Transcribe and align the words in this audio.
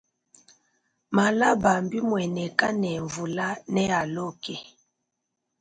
Malaba 1.15 1.71
bimuaneka 1.89 2.67
ne 2.81 2.91
mvula 3.03 3.47
ne 3.73 3.83
aloka. 3.99 4.55